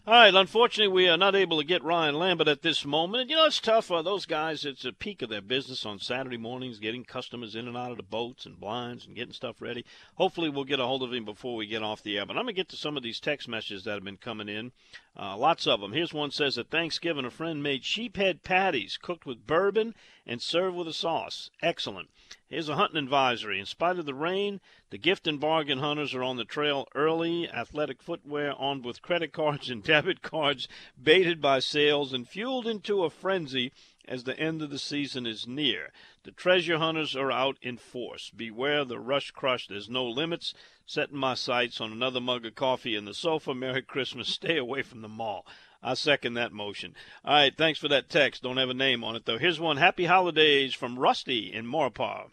[0.06, 3.22] All right, unfortunately, we are not able to get Ryan Lambert at this moment.
[3.22, 4.66] And, You know, it's tough for those guys.
[4.66, 7.96] It's a peak of their business on Saturday mornings, getting customers in and out of
[7.96, 9.86] the boats and blinds and getting stuff ready.
[10.16, 12.26] Hopefully, we'll get a hold of him before we get off the air.
[12.26, 14.50] But I'm going to get to some of these text messages that have been coming
[14.50, 14.74] in.
[15.16, 15.94] Uh, lots of them.
[15.94, 19.94] Here's one says at Thanksgiving, a friend made sheephead patties cooked with bourbon
[20.26, 21.52] and served with a sauce.
[21.62, 22.10] Excellent.
[22.50, 23.60] Here's a hunting advisory.
[23.60, 27.48] In spite of the rain, the gift and bargain hunters are on the trail early,
[27.48, 30.68] athletic footwear armed with credit cards and debit cards,
[31.02, 33.72] baited by sales and fueled into a frenzy
[34.08, 35.92] as the end of the season is near.
[36.24, 38.30] The treasure hunters are out in force.
[38.30, 39.68] Beware the rush crush.
[39.68, 40.54] There's no limits.
[40.86, 43.54] Setting my sights on another mug of coffee in the sofa.
[43.54, 44.30] Merry Christmas.
[44.34, 45.46] Stay away from the mall.
[45.82, 46.96] I second that motion.
[47.26, 48.42] All right, thanks for that text.
[48.42, 49.38] Don't have a name on it, though.
[49.38, 52.30] Here's one Happy Holidays from Rusty in Maurepas.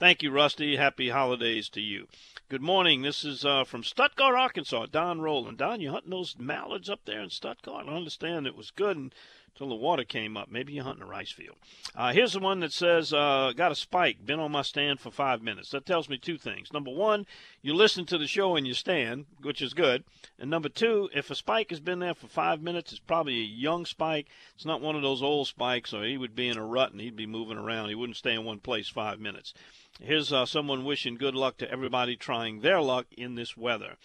[0.00, 0.76] Thank you, Rusty.
[0.76, 2.08] Happy holidays to you.
[2.48, 3.02] Good morning.
[3.02, 4.86] This is uh, from Stuttgart, Arkansas.
[4.86, 5.58] Don Rowland.
[5.58, 7.86] Don, you hunting those mallards up there in Stuttgart?
[7.86, 9.14] I understand it was good
[9.54, 10.50] until the water came up.
[10.50, 11.56] Maybe you're hunting a rice field.
[11.94, 15.10] Uh, here's the one that says, uh, got a spike, been on my stand for
[15.10, 15.70] five minutes.
[15.70, 16.72] That tells me two things.
[16.72, 17.26] Number one,
[17.62, 20.04] you listen to the show in your stand, which is good.
[20.38, 23.44] And number two, if a spike has been there for five minutes, it's probably a
[23.44, 24.28] young spike.
[24.54, 27.00] It's not one of those old spikes, or he would be in a rut and
[27.00, 27.88] he'd be moving around.
[27.88, 29.52] He wouldn't stay in one place five minutes.
[30.00, 33.96] Here's uh, someone wishing good luck to everybody trying their luck in this weather.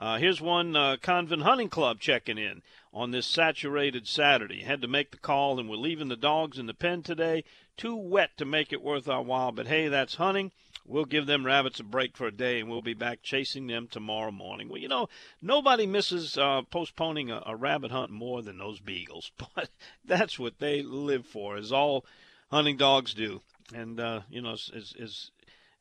[0.00, 4.62] Uh, here's one uh, Convent Hunting Club checking in on this saturated Saturday.
[4.62, 7.44] Had to make the call, and we're leaving the dogs in the pen today.
[7.76, 10.52] Too wet to make it worth our while, but hey, that's hunting.
[10.86, 13.88] We'll give them rabbits a break for a day, and we'll be back chasing them
[13.88, 14.70] tomorrow morning.
[14.70, 15.10] Well, you know,
[15.42, 19.68] nobody misses uh, postponing a, a rabbit hunt more than those beagles, but
[20.02, 22.06] that's what they live for, as all
[22.50, 23.42] hunting dogs do.
[23.74, 25.30] And uh, you know, is is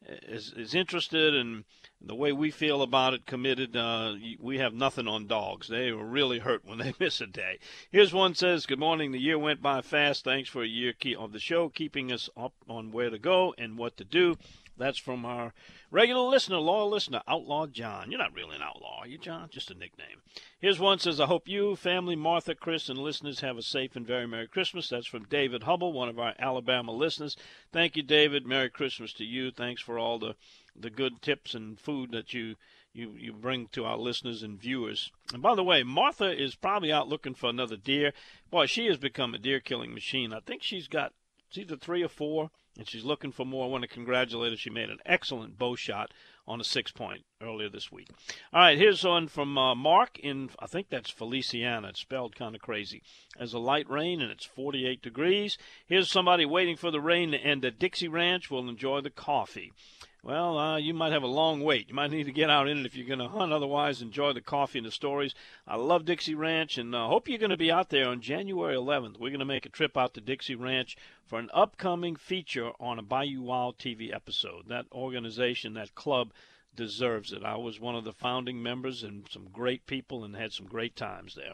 [0.06, 1.66] is is interested in
[2.02, 3.76] the way we feel about it, committed.
[3.76, 5.68] Uh, we have nothing on dogs.
[5.68, 7.60] They will really hurt when they miss a day.
[7.92, 9.12] Here's one says, "Good morning.
[9.12, 10.24] The year went by fast.
[10.24, 13.78] Thanks for a year of the show, keeping us up on where to go and
[13.78, 14.38] what to do."
[14.80, 15.54] That's from our
[15.92, 18.10] regular listener, loyal listener, Outlaw John.
[18.10, 19.50] You're not really an outlaw, are you, John?
[19.52, 20.22] Just a nickname.
[20.58, 24.08] Here's one says, I hope you, family, Martha, Chris, and listeners have a safe and
[24.08, 24.88] very Merry Christmas.
[24.88, 27.36] That's from David Hubble, one of our Alabama listeners.
[27.74, 28.46] Thank you, David.
[28.46, 29.52] Merry Christmas to you.
[29.52, 30.36] Thanks for all the,
[30.76, 32.56] the good tips and food that you,
[32.94, 35.12] you, you bring to our listeners and viewers.
[35.34, 38.14] And by the way, Martha is probably out looking for another deer.
[38.50, 40.34] Boy, she has become a deer killing machine.
[40.34, 41.12] I think she's got
[41.50, 43.66] it's either three or four and she's looking for more.
[43.66, 44.58] I want to congratulate her.
[44.58, 46.12] She made an excellent bow shot
[46.48, 48.08] on a six point earlier this week.
[48.54, 51.90] All right, here's one from uh, Mark in, I think that's Feliciana.
[51.90, 53.04] It's spelled kind of crazy.
[53.38, 55.58] As a light rain and it's 48 degrees.
[55.86, 58.50] Here's somebody waiting for the rain to end at Dixie Ranch.
[58.50, 59.74] will enjoy the coffee.
[60.22, 61.88] Well, uh, you might have a long wait.
[61.88, 63.54] You might need to get out in it if you're going to hunt.
[63.54, 65.34] Otherwise, enjoy the coffee and the stories.
[65.66, 68.76] I love Dixie Ranch, and uh, hope you're going to be out there on January
[68.76, 69.18] 11th.
[69.18, 73.00] We're going to make a trip out to Dixie Ranch for an upcoming feature on
[73.00, 74.68] a Bayou Wild TV episode.
[74.68, 76.34] That organization, that club,
[76.76, 77.44] deserves it.
[77.44, 80.98] I was one of the founding members, and some great people, and had some great
[80.98, 81.54] times there.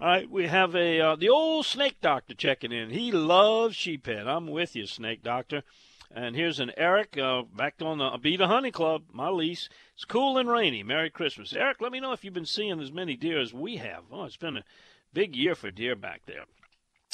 [0.00, 2.90] All right, we have a uh, the old snake doctor checking in.
[2.90, 4.28] He loves sheephead.
[4.28, 5.64] I'm with you, snake doctor.
[6.10, 9.68] And here's an Eric uh, back on the Abita Hunting Club, my lease.
[9.94, 10.82] It's cool and rainy.
[10.82, 11.52] Merry Christmas.
[11.52, 14.04] Eric, let me know if you've been seeing as many deer as we have.
[14.10, 14.64] Oh, it's been a
[15.12, 16.44] big year for deer back there.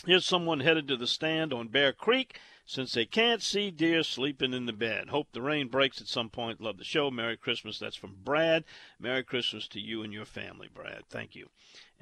[0.06, 4.52] Here's someone headed to the stand on Bear Creek since they can't see deer sleeping
[4.52, 5.08] in the bed.
[5.08, 6.60] Hope the rain breaks at some point.
[6.60, 7.10] Love the show.
[7.10, 7.78] Merry Christmas.
[7.78, 8.64] That's from Brad.
[8.98, 11.02] Merry Christmas to you and your family, Brad.
[11.08, 11.48] Thank you.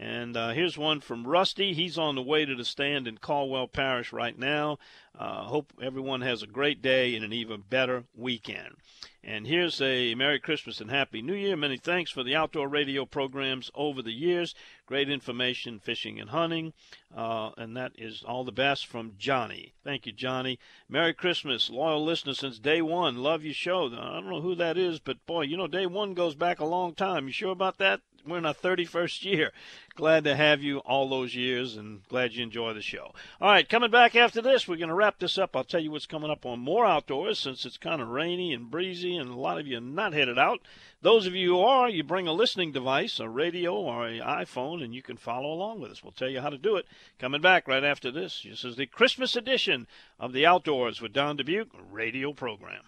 [0.03, 1.75] And uh, here's one from Rusty.
[1.75, 4.79] He's on the way to the stand in Caldwell Parish right now.
[5.17, 8.75] Uh, hope everyone has a great day and an even better weekend.
[9.23, 11.57] And here's a Merry Christmas and Happy New Year.
[11.57, 14.57] Many thanks for the outdoor radio programs over the years.
[14.87, 16.73] Great information, fishing and hunting.
[17.17, 19.75] Uh, and that is all the best from Johnny.
[19.85, 20.59] Thank you, Johnny.
[20.89, 21.71] Merry Christmas.
[21.71, 23.19] Loyal listener since day one.
[23.19, 23.87] Love your show.
[23.87, 26.65] I don't know who that is, but boy, you know, day one goes back a
[26.65, 27.29] long time.
[27.29, 29.53] You sure about that, we're in our 31st year.
[29.95, 33.13] Glad to have you all those years and glad you enjoy the show.
[33.41, 35.55] All right, coming back after this, we're going to wrap this up.
[35.55, 38.71] I'll tell you what's coming up on more outdoors since it's kind of rainy and
[38.71, 40.61] breezy and a lot of you are not headed out.
[41.03, 44.85] Those of you who are, you bring a listening device, a radio or an iPhone,
[44.85, 46.03] and you can follow along with us.
[46.03, 46.87] We'll tell you how to do it.
[47.19, 48.47] Coming back right after this.
[48.49, 49.89] This is the Christmas edition
[50.21, 52.83] of the Outdoors with Don Dubuc radio program.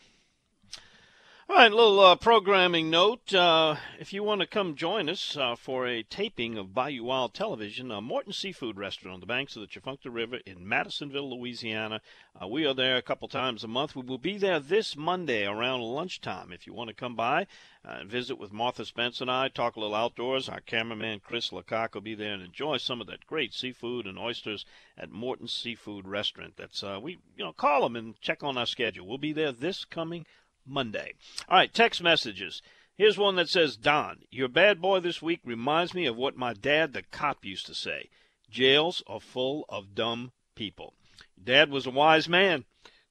[1.46, 3.34] All right, a little uh, programming note.
[3.34, 7.34] Uh, if you want to come join us uh, for a taping of Bayou Wild
[7.34, 12.00] Television, uh, Morton Seafood Restaurant on the banks of the Tchefuncte River in Madisonville, Louisiana.
[12.40, 13.94] Uh, we are there a couple times a month.
[13.94, 16.50] We will be there this Monday around lunchtime.
[16.50, 17.42] If you want to come by
[17.86, 21.52] uh, and visit with Martha Spence and I, talk a little outdoors, our cameraman Chris
[21.52, 24.64] Lecoq will be there and enjoy some of that great seafood and oysters
[24.96, 26.54] at Morton Seafood Restaurant.
[26.56, 29.06] That's we you know call them and check on our schedule.
[29.06, 30.24] We'll be there this coming
[30.66, 31.14] Monday.
[31.48, 32.62] All right, text messages.
[32.96, 36.52] Here's one that says, Don, your bad boy this week reminds me of what my
[36.52, 38.08] dad, the cop, used to say
[38.48, 40.94] jails are full of dumb people.
[41.42, 42.64] Dad was a wise man.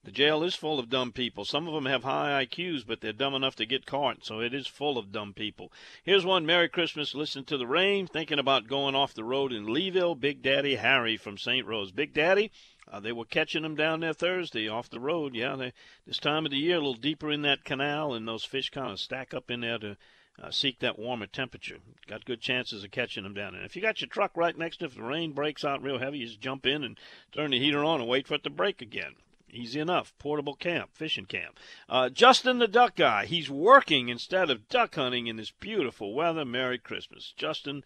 [0.06, 1.46] The jail is full of dumb people.
[1.46, 4.54] Some of them have high IQs, but they're dumb enough to get caught, so it
[4.54, 5.72] is full of dumb people.
[6.04, 9.66] Here's one Merry Christmas, listen to the rain, thinking about going off the road in
[9.66, 10.20] Leeville.
[10.20, 11.66] Big Daddy Harry from St.
[11.66, 11.92] Rose.
[11.92, 12.52] Big Daddy,
[12.92, 15.36] uh, they were catching them down there Thursday off the road.
[15.36, 15.74] Yeah, they,
[16.06, 18.92] this time of the year, a little deeper in that canal, and those fish kind
[18.92, 19.98] of stack up in there to
[20.42, 21.78] uh, seek that warmer temperature.
[22.08, 23.64] Got good chances of catching them down there.
[23.64, 26.00] If you got your truck right next to it, if the rain breaks out real
[26.00, 27.00] heavy, you just jump in and
[27.32, 29.14] turn the heater on and wait for it to break again.
[29.50, 30.14] Easy enough.
[30.18, 31.60] Portable camp, fishing camp.
[31.88, 33.26] Uh, Justin the duck guy.
[33.28, 36.44] He's working instead of duck hunting in this beautiful weather.
[36.44, 37.34] Merry Christmas.
[37.38, 37.84] Justin,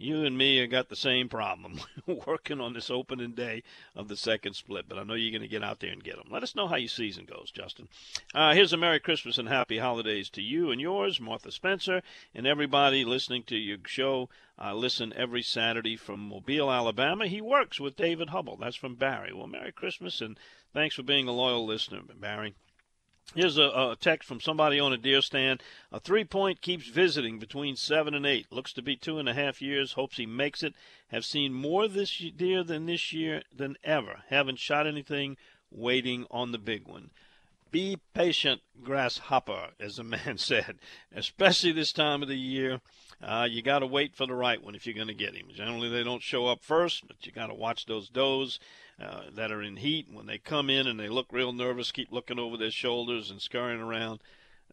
[0.00, 1.78] you and me have got the same problem
[2.26, 3.62] working on this opening day
[3.94, 6.16] of the second split, but I know you're going to get out there and get
[6.16, 6.28] them.
[6.30, 7.88] Let us know how your season goes, Justin.
[8.34, 12.02] Uh, here's a Merry Christmas and Happy Holidays to you and yours, Martha Spencer,
[12.34, 14.30] and everybody listening to your show.
[14.58, 17.26] Uh, listen every Saturday from Mobile, Alabama.
[17.26, 18.56] He works with David Hubble.
[18.56, 19.34] That's from Barry.
[19.34, 20.38] Well, Merry Christmas and
[20.72, 22.54] thanks for being a loyal listener, Barry.
[23.34, 25.62] Here's a, a, text from somebody on a deer stand.
[25.92, 28.50] A three point keeps visiting between seven and eight.
[28.50, 29.92] Looks to be two and a half years.
[29.92, 30.74] Hopes he makes it.
[31.08, 34.22] Have seen more this deer than this year than ever.
[34.30, 35.36] Haven't shot anything.
[35.70, 37.10] Waiting on the big one.
[37.70, 40.78] Be patient, grasshopper, as the man said,
[41.14, 42.80] especially this time of the year.
[43.22, 45.48] Uh, you got to wait for the right one if you're going to get him.
[45.54, 48.58] Generally, they don't show up first, but you got to watch those does
[49.00, 50.06] uh, that are in heat.
[50.10, 53.40] When they come in and they look real nervous, keep looking over their shoulders and
[53.40, 54.20] scurrying around.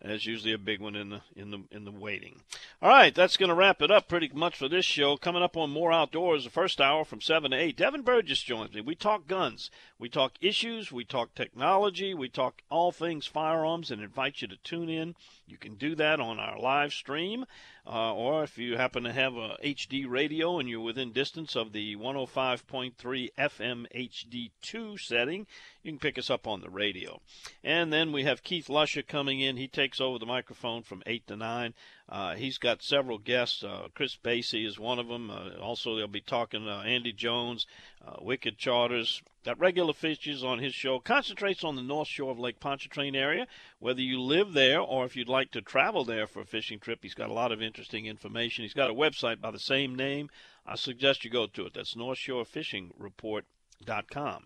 [0.02, 2.42] There's usually a big one in the in the in the waiting.
[2.82, 5.18] All right, that's going to wrap it up pretty much for this show.
[5.18, 7.78] Coming up on more outdoors, the first hour from seven to eight.
[7.78, 8.82] Devin Burgess joins me.
[8.82, 14.02] We talk guns, we talk issues, we talk technology, we talk all things firearms, and
[14.02, 15.16] invite you to tune in.
[15.48, 17.46] You can do that on our live stream.
[17.90, 21.72] Uh, or if you happen to have a HD radio and you're within distance of
[21.72, 25.48] the 105.3 FM HD2 setting,
[25.88, 27.22] you can pick us up on the radio.
[27.64, 29.56] And then we have Keith Lusher coming in.
[29.56, 31.74] He takes over the microphone from 8 to 9.
[32.10, 33.64] Uh, he's got several guests.
[33.64, 35.32] Uh, Chris Basie is one of them.
[35.32, 37.66] Uh, also, they'll be talking uh, Andy Jones,
[38.06, 39.22] uh, Wicked Charters.
[39.46, 41.00] Got regular features on his show.
[41.00, 43.48] Concentrates on the north shore of Lake Pontchartrain area.
[43.80, 47.00] Whether you live there or if you'd like to travel there for a fishing trip,
[47.02, 48.66] he's got a lot of interesting information.
[48.66, 50.30] He's got a website by the same name.
[50.66, 51.76] I suggest you go to it.
[51.76, 54.44] That's NorthShoreFishingReport.com.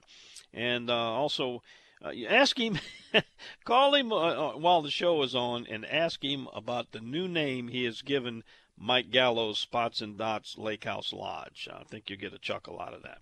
[0.53, 1.61] And uh, also,
[2.03, 2.79] uh, ask him,
[3.65, 7.27] call him uh, uh, while the show is on, and ask him about the new
[7.27, 8.43] name he has given
[8.77, 11.69] Mike Gallo's Spots and Dots Lake House Lodge.
[11.71, 13.19] I think you'll get a chuckle out of that.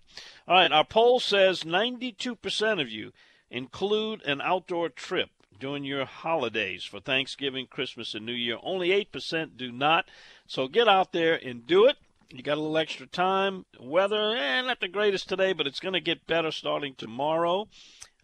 [0.48, 3.12] All right, our poll says 92% of you
[3.50, 8.56] include an outdoor trip during your holidays for Thanksgiving, Christmas, and New Year.
[8.62, 10.06] Only 8% do not.
[10.46, 11.96] So get out there and do it.
[12.32, 13.66] You got a little extra time.
[13.80, 17.68] Weather, eh, not the greatest today, but it's going to get better starting tomorrow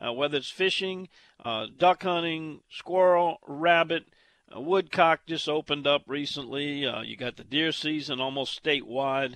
[0.04, 1.08] uh, whether it's fishing,
[1.44, 4.04] uh, duck hunting, squirrel, rabbit,
[4.54, 6.86] uh, woodcock just opened up recently.
[6.86, 9.34] Uh, you got the deer season almost statewide.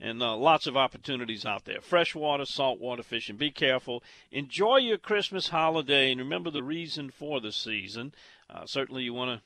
[0.00, 1.80] And uh, lots of opportunities out there.
[1.80, 3.36] Freshwater, saltwater fishing.
[3.36, 4.02] Be careful.
[4.32, 8.12] Enjoy your Christmas holiday and remember the reason for the season.
[8.50, 9.42] Uh, certainly, you want to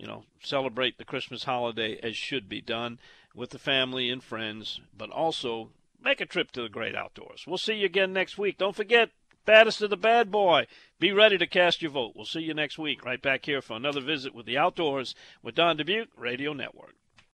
[0.00, 2.98] you know, celebrate the Christmas holiday as should be done
[3.34, 5.70] with the family and friends, but also
[6.02, 7.44] make a trip to the great outdoors.
[7.46, 8.58] We'll see you again next week.
[8.58, 9.10] Don't forget,
[9.44, 10.66] baddest of the bad boy.
[10.98, 12.12] Be ready to cast your vote.
[12.14, 15.54] We'll see you next week, right back here for another visit with the Outdoors with
[15.54, 16.94] Don Dubuc Radio Network.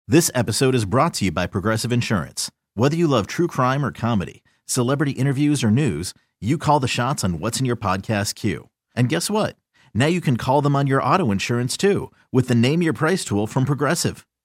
[0.08, 2.52] This episode is brought to you by Progressive Insurance.
[2.76, 7.24] Whether you love true crime or comedy, celebrity interviews or news, you call the shots
[7.24, 8.70] on what's in your podcast queue.
[8.96, 9.56] And guess what?
[9.94, 13.24] Now you can call them on your auto insurance too with the Name Your Price
[13.24, 14.26] tool from Progressive.